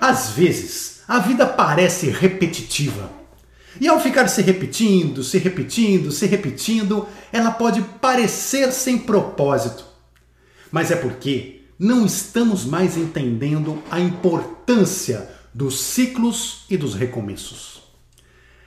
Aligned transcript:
Às 0.00 0.30
vezes, 0.30 1.02
a 1.06 1.18
vida 1.18 1.46
parece 1.46 2.08
repetitiva. 2.08 3.10
E 3.78 3.86
ao 3.86 4.00
ficar 4.00 4.28
se 4.28 4.40
repetindo, 4.42 5.22
se 5.22 5.38
repetindo, 5.38 6.10
se 6.10 6.26
repetindo, 6.26 7.06
ela 7.32 7.50
pode 7.50 7.82
parecer 8.00 8.72
sem 8.72 8.98
propósito. 8.98 9.84
Mas 10.72 10.90
é 10.90 10.96
porque 10.96 11.62
não 11.78 12.06
estamos 12.06 12.64
mais 12.64 12.96
entendendo 12.96 13.82
a 13.90 14.00
importância 14.00 15.30
dos 15.52 15.80
ciclos 15.80 16.64
e 16.70 16.76
dos 16.76 16.94
recomeços. 16.94 17.82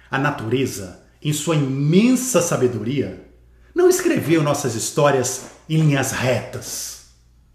A 0.09 0.19
natureza, 0.19 1.01
em 1.21 1.33
sua 1.33 1.55
imensa 1.55 2.41
sabedoria, 2.41 3.27
não 3.73 3.89
escreveu 3.89 4.43
nossas 4.43 4.75
histórias 4.75 5.45
em 5.67 5.77
linhas 5.77 6.11
retas. 6.11 7.07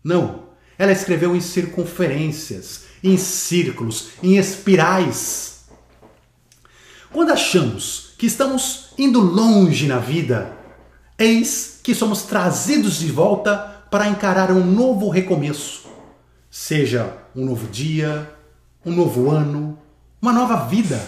Não, 0.03 0.49
ela 0.77 0.93
escreveu 0.93 1.37
em 1.37 1.41
circunferências, 1.41 2.85
em 3.03 3.17
círculos, 3.17 4.11
em 4.23 4.37
espirais. 4.37 5.65
Quando 7.13 7.33
achamos 7.33 8.15
que 8.19 8.27
estamos 8.27 8.91
indo 8.99 9.21
longe 9.21 9.87
na 9.87 9.99
vida, 9.99 10.57
eis 11.19 11.81
que 11.83 11.95
somos 11.95 12.23
trazidos 12.23 12.99
de 12.99 13.11
volta 13.11 13.57
para 13.91 14.09
encarar 14.09 14.51
um 14.51 14.65
novo 14.65 15.09
recomeço. 15.09 15.89
Seja 16.51 17.17
um 17.35 17.45
novo 17.45 17.67
dia, 17.69 18.31
um 18.85 18.93
novo 18.93 19.31
ano, 19.31 19.79
uma 20.21 20.33
nova 20.33 20.67
vida. 20.67 21.01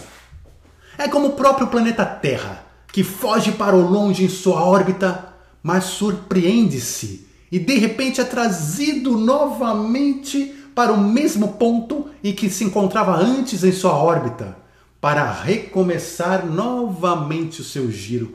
É 0.97 1.09
como 1.09 1.29
o 1.29 1.33
próprio 1.33 1.67
planeta 1.67 2.05
Terra, 2.05 2.65
que 2.93 3.03
foge 3.03 3.53
para 3.53 3.77
o 3.77 3.89
longe 3.89 4.25
em 4.25 4.29
sua 4.29 4.63
órbita, 4.63 5.35
mas 5.63 5.85
surpreende-se 5.85 7.31
e 7.51 7.59
de 7.59 7.75
repente 7.79 8.21
é 8.21 8.25
trazido 8.25 9.17
novamente 9.17 10.55
para 10.81 10.95
o 10.95 10.99
mesmo 10.99 11.49
ponto 11.59 12.09
em 12.25 12.33
que 12.33 12.49
se 12.49 12.65
encontrava 12.65 13.15
antes 13.15 13.63
em 13.65 13.71
sua 13.71 13.93
órbita, 13.93 14.57
para 14.99 15.31
recomeçar 15.31 16.47
novamente 16.47 17.61
o 17.61 17.65
seu 17.65 17.93
giro. 17.93 18.35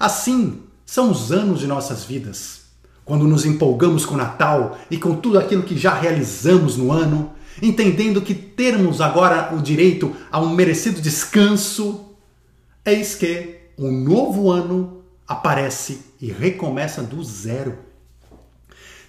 Assim 0.00 0.62
são 0.84 1.12
os 1.12 1.30
anos 1.30 1.60
de 1.60 1.68
nossas 1.68 2.02
vidas. 2.02 2.62
Quando 3.04 3.24
nos 3.24 3.46
empolgamos 3.46 4.04
com 4.04 4.14
o 4.14 4.18
Natal 4.18 4.76
e 4.90 4.98
com 4.98 5.14
tudo 5.14 5.38
aquilo 5.38 5.62
que 5.62 5.78
já 5.78 5.94
realizamos 5.94 6.76
no 6.76 6.90
ano, 6.90 7.30
entendendo 7.62 8.20
que 8.20 8.34
termos 8.34 9.00
agora 9.00 9.54
o 9.54 9.62
direito 9.62 10.16
a 10.32 10.40
um 10.40 10.50
merecido 10.50 11.00
descanso, 11.00 12.16
eis 12.84 13.14
que 13.14 13.60
um 13.78 13.92
novo 13.92 14.50
ano 14.50 15.04
aparece 15.24 16.00
e 16.20 16.32
recomeça 16.32 17.00
do 17.00 17.22
zero, 17.22 17.78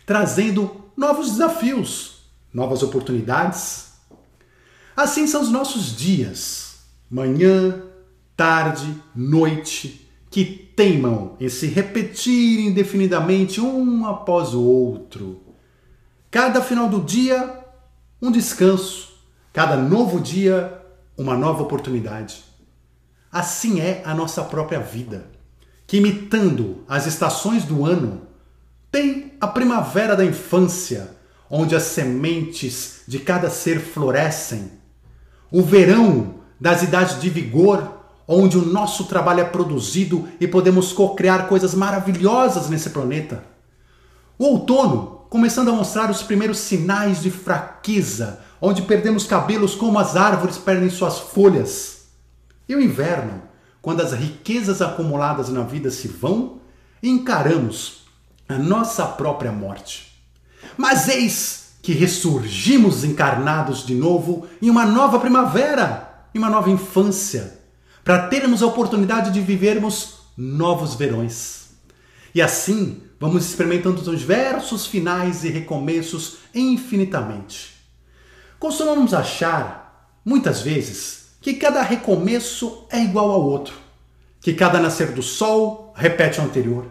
trazendo 0.05 0.79
novos 0.95 1.31
desafios, 1.31 2.18
novas 2.53 2.83
oportunidades. 2.83 3.93
Assim 4.95 5.27
são 5.27 5.41
os 5.41 5.49
nossos 5.49 5.95
dias, 5.95 6.79
manhã, 7.09 7.83
tarde, 8.35 8.95
noite, 9.15 10.09
que 10.29 10.45
teimam 10.45 11.35
em 11.39 11.49
se 11.49 11.67
repetir 11.67 12.59
indefinidamente 12.59 13.59
um 13.59 14.05
após 14.05 14.53
o 14.53 14.61
outro. 14.61 15.41
Cada 16.29 16.61
final 16.61 16.87
do 16.87 17.01
dia 17.01 17.59
um 18.21 18.31
descanso, 18.31 19.13
cada 19.53 19.77
novo 19.77 20.19
dia, 20.19 20.81
uma 21.17 21.37
nova 21.37 21.63
oportunidade. 21.63 22.43
Assim 23.31 23.79
é 23.79 24.01
a 24.05 24.13
nossa 24.13 24.43
própria 24.43 24.79
vida, 24.79 25.27
que 25.87 25.97
imitando 25.97 26.83
as 26.87 27.05
estações 27.05 27.63
do 27.63 27.85
ano, 27.85 28.27
tem 28.91 29.33
a 29.39 29.47
primavera 29.47 30.15
da 30.15 30.25
infância, 30.25 31.15
onde 31.49 31.75
as 31.75 31.83
sementes 31.83 33.01
de 33.07 33.19
cada 33.19 33.49
ser 33.49 33.79
florescem, 33.79 34.71
o 35.51 35.61
verão 35.61 36.35
das 36.59 36.83
idades 36.83 37.19
de 37.19 37.29
vigor, 37.29 37.99
onde 38.27 38.57
o 38.57 38.65
nosso 38.65 39.05
trabalho 39.05 39.39
é 39.39 39.45
produzido 39.45 40.27
e 40.39 40.47
podemos 40.47 40.93
co-criar 40.93 41.47
coisas 41.47 41.73
maravilhosas 41.73 42.69
nesse 42.69 42.91
planeta. 42.91 43.43
O 44.37 44.45
outono, 44.45 45.25
começando 45.29 45.69
a 45.69 45.73
mostrar 45.73 46.11
os 46.11 46.21
primeiros 46.21 46.59
sinais 46.59 47.21
de 47.21 47.31
fraqueza, 47.31 48.41
onde 48.61 48.83
perdemos 48.83 49.25
cabelos 49.25 49.73
como 49.73 49.97
as 49.97 50.15
árvores 50.15 50.57
perdem 50.57 50.89
suas 50.89 51.17
folhas. 51.17 52.09
E 52.67 52.75
o 52.75 52.81
inverno, 52.81 53.41
quando 53.81 54.01
as 54.01 54.13
riquezas 54.13 54.81
acumuladas 54.81 55.49
na 55.49 55.63
vida 55.63 55.89
se 55.89 56.07
vão, 56.07 56.59
encaramos 57.01 58.03
a 58.47 58.57
nossa 58.57 59.05
própria 59.05 59.51
morte. 59.51 60.08
Mas 60.79 61.09
eis 61.09 61.73
que 61.81 61.91
ressurgimos 61.91 63.03
encarnados 63.03 63.85
de 63.85 63.93
novo 63.93 64.47
em 64.61 64.69
uma 64.69 64.85
nova 64.85 65.19
primavera, 65.19 66.27
em 66.33 66.37
uma 66.37 66.49
nova 66.49 66.69
infância, 66.69 67.59
para 68.03 68.27
termos 68.27 68.63
a 68.63 68.67
oportunidade 68.67 69.31
de 69.31 69.41
vivermos 69.41 70.19
novos 70.37 70.95
verões. 70.95 71.71
E 72.33 72.41
assim, 72.41 73.01
Vamos 73.19 73.45
experimentando 73.45 73.99
os 73.99 74.19
diversos 74.19 74.87
finais 74.87 75.43
e 75.43 75.49
recomeços 75.49 76.37
infinitamente. 76.55 77.75
Costumamos 78.57 79.13
achar, 79.13 80.09
muitas 80.23 80.61
vezes, 80.61 81.31
que 81.41 81.55
cada 81.55 81.81
recomeço 81.81 82.85
é 82.89 83.03
igual 83.03 83.29
ao 83.29 83.43
outro, 83.43 83.75
que 84.39 84.53
cada 84.53 84.79
nascer 84.79 85.11
do 85.11 85.21
sol 85.21 85.93
repete 85.97 86.39
o 86.39 86.43
anterior, 86.43 86.85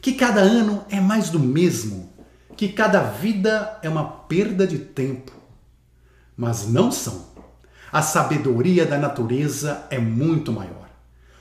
que 0.00 0.14
cada 0.14 0.40
ano 0.40 0.84
é 0.90 1.00
mais 1.00 1.30
do 1.30 1.38
mesmo, 1.38 2.12
que 2.58 2.68
cada 2.68 3.02
vida 3.02 3.78
é 3.82 3.88
uma 3.88 4.02
perda 4.02 4.66
de 4.66 4.78
tempo. 4.78 5.30
Mas 6.36 6.66
não 6.66 6.90
são. 6.90 7.26
A 7.92 8.02
sabedoria 8.02 8.84
da 8.84 8.98
natureza 8.98 9.86
é 9.90 9.96
muito 9.96 10.52
maior. 10.52 10.90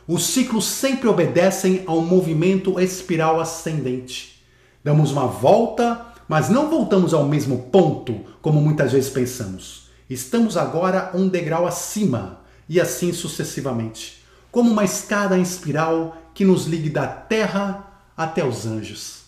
Os 0.07 0.28
ciclos 0.28 0.66
sempre 0.66 1.07
obedecem 1.07 1.83
ao 1.88 2.01
movimento 2.01 2.79
espiral 2.79 3.41
ascendente. 3.41 4.44
Damos 4.83 5.11
uma 5.11 5.25
volta, 5.25 6.05
mas 6.28 6.50
não 6.50 6.69
voltamos 6.69 7.16
ao 7.16 7.25
mesmo 7.25 7.63
ponto, 7.72 8.23
como 8.39 8.61
muitas 8.61 8.91
vezes 8.91 9.09
pensamos. 9.09 9.89
Estamos 10.07 10.55
agora 10.55 11.09
um 11.16 11.28
degrau 11.28 11.66
acima, 11.66 12.41
e 12.69 12.79
assim 12.79 13.11
sucessivamente, 13.11 14.23
como 14.51 14.69
uma 14.69 14.84
escada 14.84 15.35
em 15.35 15.41
espiral 15.41 16.16
que 16.35 16.45
nos 16.45 16.67
ligue 16.67 16.91
da 16.91 17.07
terra 17.07 18.03
até 18.16 18.45
os 18.45 18.67
anjos. 18.67 19.26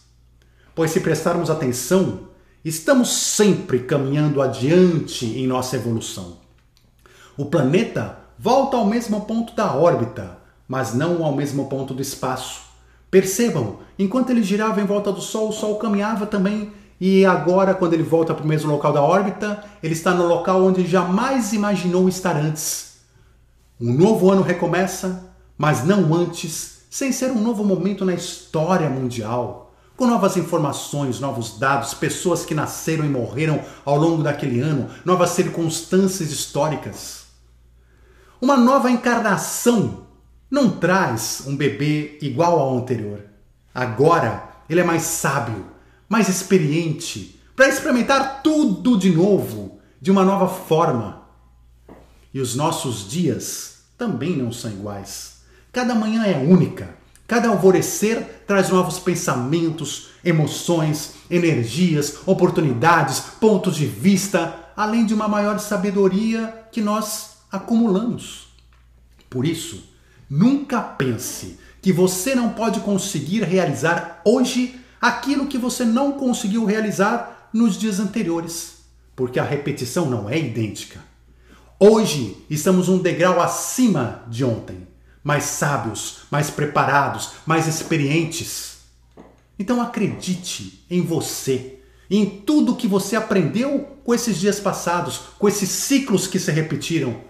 Pois 0.76 0.92
se 0.92 1.00
prestarmos 1.00 1.50
atenção, 1.50 2.28
estamos 2.64 3.10
sempre 3.10 3.80
caminhando 3.80 4.42
adiante 4.42 5.26
em 5.26 5.48
nossa 5.48 5.76
evolução. 5.76 6.38
O 7.38 7.46
planeta 7.46 8.18
volta 8.38 8.78
ao 8.78 8.86
mesmo 8.86 9.22
ponto 9.22 9.56
da 9.56 9.74
órbita, 9.74 10.38
mas 10.68 10.94
não 10.94 11.24
ao 11.24 11.36
mesmo 11.36 11.68
ponto 11.68 11.94
do 11.94 12.02
espaço. 12.02 12.62
Percebam, 13.10 13.80
enquanto 13.98 14.30
ele 14.30 14.44
girava 14.44 14.82
em 14.82 14.86
volta 14.86 15.12
do 15.12 15.22
Sol, 15.22 15.50
o 15.50 15.54
Sol 15.54 15.78
caminhava 15.78 16.26
também, 16.26 16.72
e 17.02 17.26
agora, 17.26 17.74
quando 17.74 17.94
ele 17.94 18.04
volta 18.04 18.34
para 18.34 18.44
o 18.44 18.48
mesmo 18.48 18.70
local 18.70 18.92
da 18.92 19.02
órbita, 19.02 19.64
ele 19.82 19.94
está 19.94 20.14
no 20.14 20.28
local 20.28 20.64
onde 20.66 20.86
jamais 20.86 21.54
imaginou 21.54 22.10
estar 22.10 22.36
antes. 22.36 22.98
Um 23.80 23.94
novo 23.94 24.30
ano 24.30 24.42
recomeça, 24.42 25.32
mas 25.58 25.86
não 25.86 26.14
antes, 26.14 26.82
sem 26.90 27.14
ser 27.14 27.32
um 27.32 27.42
novo 27.42 27.64
momento 27.64 28.04
na 28.04 28.14
história 28.14 28.90
mundial, 28.90 29.69
com 30.00 30.08
novas 30.08 30.38
informações, 30.38 31.20
novos 31.20 31.60
dados, 31.60 31.94
pessoas 31.94 32.46
que 32.46 32.56
nasceram 32.56 33.04
e 33.04 33.10
morreram 33.10 33.62
ao 33.84 33.98
longo 33.98 34.24
daquele 34.24 34.62
ano, 34.62 34.90
novas 35.04 35.32
circunstâncias 35.32 36.32
históricas. 36.32 37.26
Uma 38.42 38.56
nova 38.56 38.90
encarnação 38.90 40.08
não 40.50 40.70
traz 40.70 41.44
um 41.46 41.54
bebê 41.54 42.18
igual 42.22 42.60
ao 42.60 42.78
anterior. 42.78 43.26
Agora 43.76 44.62
ele 44.70 44.80
é 44.80 44.86
mais 44.86 45.02
sábio, 45.02 45.66
mais 46.08 46.30
experiente, 46.30 47.38
para 47.54 47.68
experimentar 47.68 48.42
tudo 48.42 48.98
de 48.98 49.12
novo, 49.12 49.82
de 50.00 50.10
uma 50.10 50.24
nova 50.24 50.48
forma. 50.48 51.24
E 52.34 52.40
os 52.40 52.56
nossos 52.56 53.06
dias 53.06 53.82
também 53.98 54.38
não 54.38 54.50
são 54.50 54.72
iguais. 54.72 55.42
Cada 55.74 55.94
manhã 55.94 56.24
é 56.24 56.38
única. 56.38 56.99
Cada 57.30 57.48
alvorecer 57.48 58.44
traz 58.46 58.68
novos 58.68 59.00
pensamentos, 59.00 60.10
emoções, 60.26 61.14
energias, 61.32 62.18
oportunidades, 62.26 63.22
pontos 63.40 63.78
de 63.78 63.86
vista, 63.86 64.72
além 64.76 65.06
de 65.06 65.14
uma 65.14 65.30
maior 65.30 65.58
sabedoria 65.60 66.66
que 66.74 66.82
nós 66.82 67.38
acumulamos. 67.50 68.50
Por 69.30 69.46
isso, 69.46 69.88
Nunca 70.30 70.80
pense 70.80 71.58
que 71.82 71.92
você 71.92 72.36
não 72.36 72.50
pode 72.50 72.82
conseguir 72.82 73.42
realizar 73.42 74.22
hoje 74.24 74.80
aquilo 75.02 75.48
que 75.48 75.58
você 75.58 75.84
não 75.84 76.12
conseguiu 76.12 76.66
realizar 76.66 77.50
nos 77.52 77.80
dias 77.80 78.00
anteriores, 78.00 78.84
porque 79.16 79.40
a 79.40 79.44
repetição 79.44 80.08
não 80.08 80.30
é 80.30 80.38
idêntica. 80.38 81.04
Hoje 81.80 82.38
estamos 82.48 82.90
um 82.90 83.00
degrau 83.00 83.42
acima 83.42 84.24
de 84.28 84.46
ontem, 84.46 84.88
mais 85.30 85.44
sábios, 85.44 86.22
mais 86.32 86.50
preparados, 86.50 87.34
mais 87.46 87.68
experientes. 87.68 88.80
Então 89.60 89.80
acredite 89.80 90.84
em 90.90 91.04
você, 91.04 91.82
em 92.10 92.26
tudo 92.26 92.76
que 92.76 92.88
você 92.88 93.16
aprendeu 93.16 93.96
com 94.04 94.12
esses 94.12 94.40
dias 94.40 94.60
passados, 94.60 95.22
com 95.38 95.48
esses 95.48 95.70
ciclos 95.70 96.26
que 96.26 96.40
se 96.40 96.52
repetiram, 96.52 97.22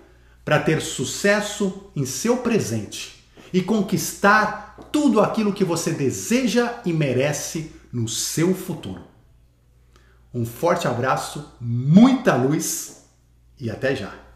para 0.46 0.62
ter 0.62 0.82
sucesso 0.82 1.92
em 1.94 2.06
seu 2.06 2.38
presente 2.38 3.22
e 3.52 3.62
conquistar 3.62 4.78
tudo 4.94 5.20
aquilo 5.20 5.52
que 5.52 5.66
você 5.66 5.92
deseja 5.92 6.80
e 6.86 6.94
merece 6.94 7.70
no 7.92 8.08
seu 8.08 8.56
futuro. 8.56 9.02
Um 10.34 10.46
forte 10.46 10.88
abraço, 10.88 11.52
muita 11.60 12.34
luz 12.38 13.04
e 13.60 13.70
até 13.70 13.94
já! 13.94 14.29